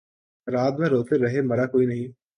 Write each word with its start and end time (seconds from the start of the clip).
رات 0.47 0.73
بھر 0.73 0.89
روتے 0.89 1.17
رہے 1.17 1.41
مرا 1.41 1.65
کوئی 1.65 1.85
نہیں 1.85 2.07